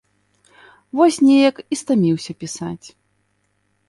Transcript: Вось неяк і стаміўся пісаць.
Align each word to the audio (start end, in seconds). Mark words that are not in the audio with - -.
Вось 0.99 1.19
неяк 1.27 1.55
і 1.75 1.79
стаміўся 1.81 2.31
пісаць. 2.45 2.87